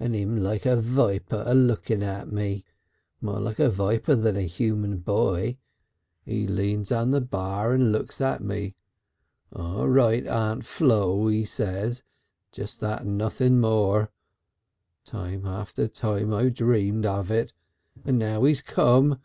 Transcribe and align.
And 0.00 0.12
him 0.12 0.36
like 0.38 0.66
a 0.66 0.76
viper 0.76 1.44
a 1.46 1.54
looking 1.54 2.02
at 2.02 2.32
me 2.32 2.64
more 3.20 3.38
like 3.38 3.60
a 3.60 3.70
viper 3.70 4.16
than 4.16 4.34
a 4.34 4.42
human 4.42 4.96
boy. 4.98 5.56
He 6.24 6.48
leans 6.48 6.90
on 6.90 7.12
the 7.12 7.20
bar 7.20 7.74
and 7.74 7.92
looks 7.92 8.20
at 8.20 8.42
me. 8.42 8.74
'All 9.52 9.86
right, 9.88 10.26
Aunt 10.26 10.64
Flo,' 10.64 11.28
he 11.28 11.44
says, 11.44 12.02
just 12.50 12.80
that 12.80 13.02
and 13.02 13.16
nothing 13.16 13.60
more. 13.60 14.10
Time 15.04 15.46
after 15.46 15.86
time, 15.86 16.34
I've 16.34 16.54
dreamt 16.54 17.06
of 17.06 17.30
it, 17.30 17.52
and 18.04 18.18
now 18.18 18.42
he's 18.42 18.60
come. 18.62 19.20